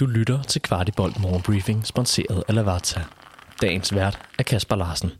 Du 0.00 0.06
lytter 0.06 0.42
til 0.42 0.62
Kvartibolt 0.62 1.20
Morgenbriefing, 1.20 1.86
sponsoreret 1.86 2.44
af 2.48 2.54
Lavazza. 2.54 3.00
Dagens 3.62 3.94
vært 3.94 4.28
er 4.38 4.42
Kasper 4.42 4.76
Larsen. 4.76 5.10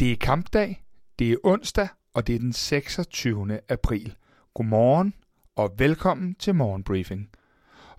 Det 0.00 0.12
er 0.12 0.16
kampdag, 0.20 0.84
det 1.18 1.32
er 1.32 1.36
onsdag, 1.44 1.88
og 2.14 2.26
det 2.26 2.34
er 2.34 2.38
den 2.38 2.52
26. 2.52 3.60
april. 3.68 4.14
Godmorgen 4.54 5.14
og 5.56 5.72
velkommen 5.78 6.34
til 6.34 6.54
Morgenbriefing. 6.54 7.28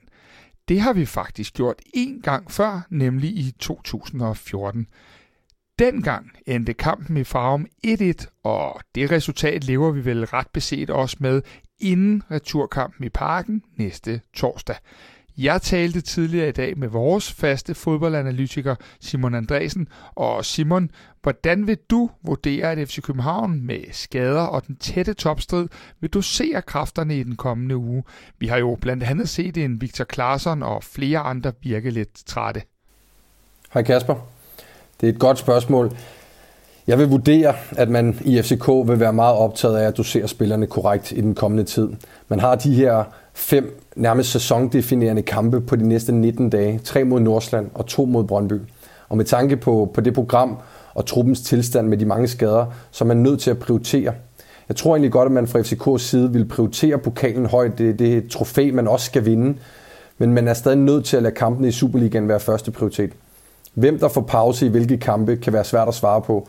Det 0.67 0.81
har 0.81 0.93
vi 0.93 1.05
faktisk 1.05 1.53
gjort 1.53 1.81
én 1.97 2.21
gang 2.21 2.51
før, 2.51 2.87
nemlig 2.89 3.29
i 3.29 3.55
2014. 3.59 4.87
Dengang 5.79 6.31
endte 6.47 6.73
kampen 6.73 7.17
i 7.17 7.23
Farum 7.23 7.67
1-1, 7.87 8.41
og 8.43 8.81
det 8.95 9.11
resultat 9.11 9.63
lever 9.63 9.91
vi 9.91 10.05
vel 10.05 10.25
ret 10.25 10.47
beset 10.53 10.89
også 10.89 11.17
med 11.19 11.41
inden 11.79 12.23
returkampen 12.31 13.05
i 13.05 13.09
parken 13.09 13.63
næste 13.77 14.21
torsdag. 14.33 14.75
Jeg 15.37 15.61
talte 15.61 16.01
tidligere 16.01 16.49
i 16.49 16.51
dag 16.51 16.77
med 16.77 16.87
vores 16.87 17.31
faste 17.31 17.75
fodboldanalytiker 17.75 18.75
Simon 19.01 19.35
Andresen. 19.35 19.87
Og 20.15 20.45
Simon, 20.45 20.89
hvordan 21.21 21.67
vil 21.67 21.77
du 21.89 22.09
vurdere, 22.23 22.71
at 22.71 22.87
FC 22.87 23.01
København 23.01 23.65
med 23.65 23.79
skader 23.91 24.41
og 24.41 24.67
den 24.67 24.75
tætte 24.75 25.13
topstrid 25.13 25.67
vil 25.99 26.09
du 26.09 26.21
se 26.21 26.51
kræfterne 26.65 27.17
i 27.17 27.23
den 27.23 27.35
kommende 27.35 27.77
uge? 27.77 28.03
Vi 28.39 28.47
har 28.47 28.57
jo 28.57 28.77
blandt 28.81 29.03
andet 29.03 29.29
set 29.29 29.57
en 29.57 29.81
Victor 29.81 30.05
Claesson 30.13 30.63
og 30.63 30.83
flere 30.83 31.19
andre 31.19 31.51
virke 31.61 31.89
lidt 31.89 32.25
trætte. 32.25 32.61
Hej 33.73 33.83
Kasper. 33.83 34.15
Det 35.01 35.09
er 35.09 35.13
et 35.13 35.19
godt 35.19 35.37
spørgsmål. 35.37 35.91
Jeg 36.87 36.99
vil 36.99 37.09
vurdere, 37.09 37.53
at 37.77 37.89
man 37.89 38.19
i 38.25 38.41
FCK 38.41 38.67
vil 38.67 38.99
være 38.99 39.13
meget 39.13 39.35
optaget 39.35 39.77
af 39.77 39.87
at 39.87 39.97
dosere 39.97 40.27
spillerne 40.27 40.67
korrekt 40.67 41.11
i 41.11 41.21
den 41.21 41.35
kommende 41.35 41.63
tid. 41.63 41.89
Man 42.27 42.39
har 42.39 42.55
de 42.55 42.73
her 42.73 43.03
fem 43.33 43.79
nærmest 43.95 44.31
sæsondefinerende 44.31 45.21
kampe 45.21 45.61
på 45.61 45.75
de 45.75 45.87
næste 45.87 46.11
19 46.11 46.49
dage. 46.49 46.79
Tre 46.83 47.03
mod 47.03 47.19
Nordsland 47.19 47.69
og 47.73 47.85
to 47.85 48.05
mod 48.05 48.23
Brøndby. 48.23 48.53
Og 49.09 49.17
med 49.17 49.25
tanke 49.25 49.57
på, 49.57 49.91
på 49.93 50.01
det 50.01 50.13
program 50.13 50.57
og 50.93 51.05
truppens 51.05 51.41
tilstand 51.41 51.87
med 51.87 51.97
de 51.97 52.05
mange 52.05 52.27
skader, 52.27 52.65
så 52.91 53.03
er 53.03 53.07
man 53.07 53.17
nødt 53.17 53.39
til 53.39 53.51
at 53.51 53.59
prioritere. 53.59 54.13
Jeg 54.69 54.75
tror 54.75 54.95
egentlig 54.95 55.11
godt, 55.11 55.25
at 55.25 55.31
man 55.31 55.47
fra 55.47 55.59
FCK's 55.59 55.97
side 55.97 56.33
vil 56.33 56.45
prioritere 56.45 56.97
pokalen 56.97 57.45
højt. 57.45 57.77
Det, 57.77 57.99
det 57.99 58.13
er 58.13 58.17
et 58.17 58.29
trofæ, 58.31 58.71
man 58.73 58.87
også 58.87 59.05
skal 59.05 59.25
vinde. 59.25 59.57
Men 60.17 60.33
man 60.33 60.47
er 60.47 60.53
stadig 60.53 60.77
nødt 60.77 61.05
til 61.05 61.17
at 61.17 61.23
lade 61.23 61.35
kampene 61.35 61.67
i 61.67 61.71
Superligaen 61.71 62.27
være 62.27 62.39
første 62.39 62.71
prioritet. 62.71 63.11
Hvem 63.73 63.99
der 63.99 64.07
får 64.07 64.21
pause 64.21 64.65
i 64.65 64.69
hvilke 64.69 64.97
kampe, 64.97 65.35
kan 65.35 65.53
være 65.53 65.63
svært 65.63 65.87
at 65.87 65.93
svare 65.93 66.21
på. 66.21 66.47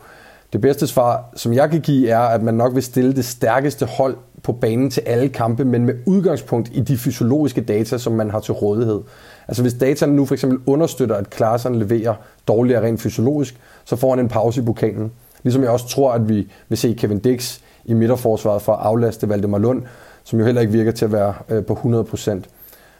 Det 0.53 0.61
bedste 0.61 0.87
svar, 0.87 1.29
som 1.35 1.53
jeg 1.53 1.69
kan 1.69 1.81
give, 1.81 2.09
er, 2.09 2.19
at 2.19 2.43
man 2.43 2.53
nok 2.53 2.75
vil 2.75 2.83
stille 2.83 3.13
det 3.13 3.25
stærkeste 3.25 3.85
hold 3.85 4.17
på 4.43 4.51
banen 4.51 4.89
til 4.89 5.01
alle 5.05 5.29
kampe, 5.29 5.65
men 5.65 5.85
med 5.85 5.93
udgangspunkt 6.05 6.69
i 6.73 6.79
de 6.79 6.97
fysiologiske 6.97 7.61
data, 7.61 7.97
som 7.97 8.13
man 8.13 8.29
har 8.29 8.39
til 8.39 8.53
rådighed. 8.53 9.01
Altså 9.47 9.61
hvis 9.61 9.73
dataen 9.73 10.15
nu 10.15 10.25
for 10.25 10.33
eksempel 10.35 10.59
understøtter, 10.65 11.15
at 11.15 11.29
Klaarsson 11.29 11.75
leverer 11.75 12.15
dårligere 12.47 12.83
rent 12.83 13.01
fysiologisk, 13.01 13.59
så 13.85 13.95
får 13.95 14.09
han 14.09 14.19
en 14.19 14.27
pause 14.27 14.61
i 14.61 14.65
pokalen. 14.65 15.11
Ligesom 15.43 15.61
jeg 15.61 15.71
også 15.71 15.87
tror, 15.87 16.11
at 16.11 16.29
vi 16.29 16.47
vil 16.69 16.77
se 16.77 16.93
Kevin 16.93 17.19
Dix 17.19 17.59
i 17.85 17.93
midterforsvaret 17.93 18.61
for 18.61 18.73
at 18.73 18.85
aflaste 18.85 19.29
Valdemar 19.29 19.57
Lund, 19.57 19.83
som 20.23 20.39
jo 20.39 20.45
heller 20.45 20.61
ikke 20.61 20.73
virker 20.73 20.91
til 20.91 21.05
at 21.05 21.11
være 21.11 21.33
øh, 21.49 21.65
på 21.65 21.73
100%. 21.73 22.41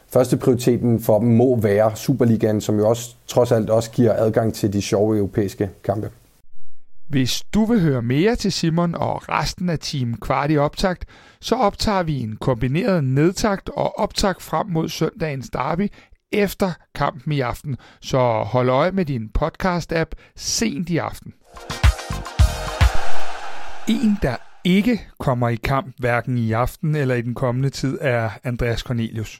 Første 0.09 0.37
prioriteten 0.37 0.99
for 0.99 1.19
dem 1.19 1.27
må 1.27 1.55
være 1.55 1.91
Superligaen, 1.95 2.61
som 2.61 2.77
jo 2.77 2.89
også 2.89 3.09
trods 3.27 3.51
alt 3.51 3.69
også 3.69 3.91
giver 3.91 4.13
adgang 4.13 4.53
til 4.53 4.73
de 4.73 4.81
sjove 4.81 5.17
europæiske 5.17 5.69
kampe. 5.83 6.09
Hvis 7.09 7.43
du 7.53 7.65
vil 7.65 7.81
høre 7.81 8.01
mere 8.01 8.35
til 8.35 8.51
Simon 8.51 8.95
og 8.95 9.29
resten 9.29 9.69
af 9.69 9.79
Team 9.79 10.17
Kvart 10.17 10.51
i 10.51 10.57
optakt, 10.57 11.05
så 11.41 11.55
optager 11.55 12.03
vi 12.03 12.19
en 12.19 12.35
kombineret 12.35 13.03
nedtakt 13.03 13.69
og 13.69 13.99
optakt 13.99 14.41
frem 14.41 14.67
mod 14.67 14.89
søndagens 14.89 15.49
derby 15.49 15.87
efter 16.31 16.71
kampen 16.95 17.31
i 17.31 17.39
aften. 17.39 17.77
Så 18.01 18.43
hold 18.43 18.69
øje 18.69 18.91
med 18.91 19.05
din 19.05 19.29
podcast-app 19.39 20.11
sent 20.35 20.89
i 20.89 20.97
aften. 20.97 21.33
En, 23.87 24.17
der 24.21 24.35
ikke 24.63 25.01
kommer 25.19 25.49
i 25.49 25.55
kamp 25.55 25.95
hverken 25.99 26.37
i 26.37 26.51
aften 26.51 26.95
eller 26.95 27.15
i 27.15 27.21
den 27.21 27.35
kommende 27.35 27.69
tid, 27.69 27.97
er 28.01 28.29
Andreas 28.43 28.79
Cornelius. 28.79 29.39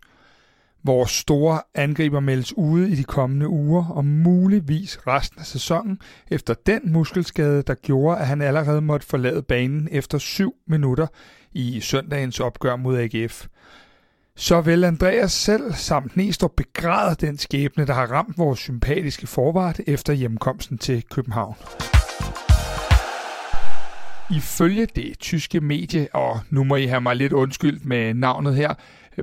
Vores 0.83 1.11
store 1.11 1.61
angriber 1.75 2.19
meldes 2.19 2.57
ude 2.57 2.89
i 2.89 2.95
de 2.95 3.03
kommende 3.03 3.47
uger 3.47 3.85
og 3.85 4.05
muligvis 4.05 4.99
resten 5.07 5.39
af 5.39 5.45
sæsonen 5.45 5.99
efter 6.31 6.53
den 6.53 6.81
muskelskade, 6.93 7.61
der 7.61 7.73
gjorde, 7.73 8.19
at 8.19 8.27
han 8.27 8.41
allerede 8.41 8.81
måtte 8.81 9.07
forlade 9.07 9.41
banen 9.41 9.87
efter 9.91 10.17
syv 10.17 10.55
minutter 10.67 11.07
i 11.51 11.79
søndagens 11.79 12.39
opgør 12.39 12.75
mod 12.75 12.97
AGF. 12.97 13.47
Så 14.35 14.61
vil 14.61 14.83
Andreas 14.83 15.31
selv 15.31 15.73
samt 15.73 16.17
Næstrup 16.17 16.51
begræde 16.57 17.15
den 17.15 17.37
skæbne, 17.37 17.87
der 17.87 17.93
har 17.93 18.11
ramt 18.11 18.37
vores 18.37 18.59
sympatiske 18.59 19.27
forvart 19.27 19.79
efter 19.87 20.13
hjemkomsten 20.13 20.77
til 20.77 21.03
København. 21.11 21.55
Ifølge 24.31 24.85
det 24.85 25.19
tyske 25.19 25.61
medie, 25.61 26.07
og 26.13 26.39
nu 26.49 26.63
må 26.63 26.75
I 26.75 26.85
have 26.85 27.01
mig 27.01 27.15
lidt 27.15 27.33
undskyldt 27.33 27.85
med 27.85 28.13
navnet 28.13 28.55
her, 28.55 28.73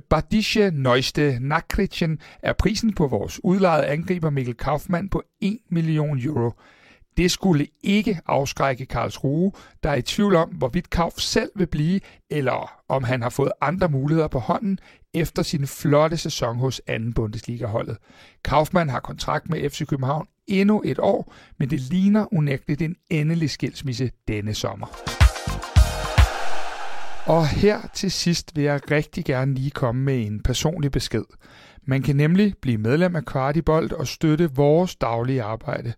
Badische 0.01 0.71
Neuste 0.71 1.39
Nakritchen 1.41 2.19
er 2.43 2.53
prisen 2.53 2.95
på 2.95 3.07
vores 3.07 3.41
udlejede 3.45 3.87
angriber 3.87 4.31
Mikkel 4.31 4.55
Kaufmann 4.55 5.09
på 5.09 5.23
1 5.41 5.59
million 5.71 6.19
euro. 6.19 6.53
Det 7.17 7.31
skulle 7.31 7.67
ikke 7.83 8.21
afskrække 8.27 8.87
Karlsruhe, 8.87 9.53
der 9.83 9.91
er 9.91 9.95
i 9.95 10.03
tvivl 10.03 10.35
om, 10.35 10.49
hvorvidt 10.49 10.91
Kauf 10.91 11.13
selv 11.19 11.51
vil 11.55 11.67
blive, 11.67 12.01
eller 12.31 12.83
om 12.89 13.05
han 13.05 13.23
har 13.23 13.31
fået 13.31 13.53
andre 13.61 13.89
muligheder 13.89 14.29
på 14.29 14.39
hånden 14.39 14.79
efter 15.15 15.43
sin 15.43 15.67
flotte 15.67 16.17
sæson 16.17 16.57
hos 16.57 16.81
anden 16.87 17.13
Bundesliga-holdet. 17.13 17.97
Kaufmann 18.45 18.91
har 18.91 19.01
kontrakt 19.01 19.49
med 19.49 19.71
FC 19.71 19.87
København 19.87 20.27
endnu 20.47 20.83
et 20.85 20.99
år, 20.99 21.33
men 21.59 21.71
det 21.71 21.81
ligner 21.81 22.35
unægteligt 22.35 22.83
en 22.83 22.97
endelig 23.11 23.51
skilsmisse 23.51 24.11
denne 24.29 24.55
sommer. 24.55 25.26
Og 27.27 27.47
her 27.47 27.81
til 27.95 28.11
sidst 28.11 28.57
vil 28.57 28.65
jeg 28.65 28.91
rigtig 28.91 29.25
gerne 29.25 29.55
lige 29.55 29.71
komme 29.71 30.03
med 30.03 30.27
en 30.27 30.41
personlig 30.43 30.93
besked. 30.93 31.25
Man 31.85 32.03
kan 32.03 32.17
nemlig 32.17 32.55
blive 32.63 32.79
medlem 32.79 33.17
af 33.17 33.25
Kvartibolt 33.25 33.93
og 33.93 34.07
støtte 34.07 34.51
vores 34.55 34.97
daglige 34.97 35.43
arbejde. 35.43 35.93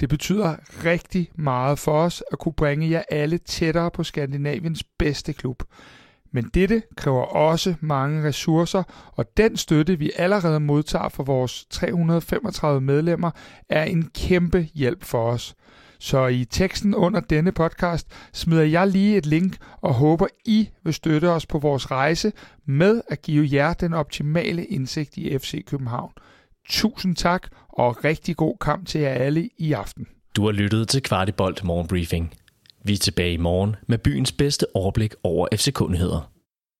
Det 0.00 0.08
betyder 0.08 0.56
rigtig 0.84 1.30
meget 1.34 1.78
for 1.78 2.00
os 2.00 2.22
at 2.32 2.38
kunne 2.38 2.52
bringe 2.52 2.90
jer 2.90 3.02
alle 3.10 3.38
tættere 3.38 3.90
på 3.90 4.04
Skandinaviens 4.04 4.84
bedste 4.98 5.32
klub. 5.32 5.62
Men 6.32 6.50
dette 6.54 6.82
kræver 6.96 7.22
også 7.24 7.74
mange 7.80 8.28
ressourcer, 8.28 8.82
og 9.12 9.24
den 9.36 9.56
støtte, 9.56 9.98
vi 9.98 10.10
allerede 10.16 10.60
modtager 10.60 11.08
fra 11.08 11.22
vores 11.22 11.66
335 11.70 12.80
medlemmer, 12.80 13.30
er 13.68 13.84
en 13.84 14.10
kæmpe 14.14 14.68
hjælp 14.74 15.04
for 15.04 15.30
os. 15.30 15.54
Så 16.00 16.26
i 16.26 16.44
teksten 16.44 16.94
under 16.94 17.20
denne 17.20 17.52
podcast 17.52 18.06
smider 18.32 18.62
jeg 18.62 18.88
lige 18.88 19.16
et 19.16 19.26
link 19.26 19.56
og 19.80 19.94
håber, 19.94 20.26
I 20.44 20.68
vil 20.84 20.94
støtte 20.94 21.30
os 21.30 21.46
på 21.46 21.58
vores 21.58 21.90
rejse 21.90 22.32
med 22.66 23.02
at 23.08 23.22
give 23.22 23.48
jer 23.52 23.72
den 23.72 23.94
optimale 23.94 24.64
indsigt 24.64 25.16
i 25.16 25.38
FC 25.38 25.64
København. 25.64 26.12
Tusind 26.68 27.16
tak 27.16 27.48
og 27.68 28.04
rigtig 28.04 28.36
god 28.36 28.56
kamp 28.60 28.86
til 28.86 29.00
jer 29.00 29.10
alle 29.10 29.48
i 29.58 29.72
aften. 29.72 30.06
Du 30.36 30.44
har 30.44 30.52
lyttet 30.52 30.88
til 30.88 31.02
Kvartibolt 31.02 31.64
Morgenbriefing. 31.64 32.34
Vi 32.84 32.92
er 32.92 32.96
tilbage 32.96 33.32
i 33.32 33.36
morgen 33.36 33.76
med 33.86 33.98
byens 33.98 34.32
bedste 34.32 34.66
overblik 34.74 35.14
over 35.22 35.48
FCK-nyheder. 35.54 36.30